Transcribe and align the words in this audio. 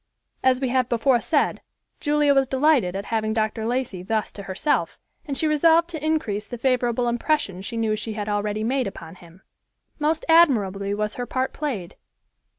As 0.41 0.59
we 0.59 0.69
have 0.69 0.89
before 0.89 1.19
said, 1.19 1.61
Julia 1.99 2.33
was 2.33 2.47
delighted 2.47 2.95
at 2.95 3.05
having 3.13 3.35
Dr. 3.35 3.67
Lacey 3.67 4.01
thus 4.01 4.31
to 4.31 4.41
herself, 4.41 4.97
and 5.27 5.37
she 5.37 5.45
resolved 5.45 5.87
to 5.91 6.03
increase 6.03 6.47
the 6.47 6.57
favorable 6.57 7.07
impression 7.07 7.61
she 7.61 7.77
knew 7.77 7.95
she 7.95 8.13
had 8.13 8.27
already 8.27 8.63
made 8.63 8.87
upon 8.87 9.13
him. 9.13 9.43
Most 9.99 10.25
admirably 10.27 10.95
was 10.95 11.13
her 11.13 11.27
part 11.27 11.53
played. 11.53 11.97